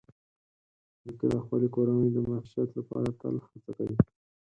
نیکه 1.05 1.27
د 1.33 1.35
خپلې 1.43 1.67
کورنۍ 1.75 2.09
د 2.13 2.17
معیشت 2.27 2.69
لپاره 2.79 3.09
تل 3.19 3.35
هڅه 3.45 3.71
کوي. 3.77 3.97